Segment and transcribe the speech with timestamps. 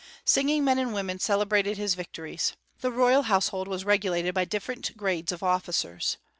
[0.25, 2.53] Singing men and women celebrated his victories.
[2.79, 6.17] The royal household was regulated by different grades of officers.